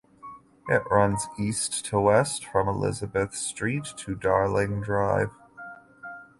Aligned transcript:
It 0.67 0.81
runs 0.89 1.27
east 1.37 1.85
to 1.85 1.99
west 2.01 2.43
from 2.47 2.67
Elizabeth 2.67 3.35
Street 3.35 3.85
to 3.97 4.15
Darling 4.15 4.81
Drive. 4.81 5.29